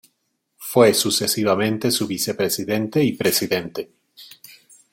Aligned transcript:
Fue 0.57 0.95
sucesivamente 0.95 1.91
su 1.91 2.07
vicepresidente 2.07 3.03
y 3.03 3.13
presidente. 3.13 3.91